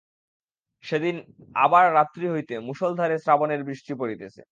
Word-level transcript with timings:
সেদিনে 0.83 1.21
আবার 1.55 1.85
রাত্রি 1.93 2.25
হইতে 2.29 2.53
মুষলধারে 2.61 3.15
শ্রাবণের 3.19 3.61
বৃষ্টি 3.63 3.93
পড়িতেছে। 3.95 4.41